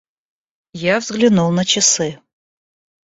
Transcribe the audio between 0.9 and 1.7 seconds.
Я взглянул на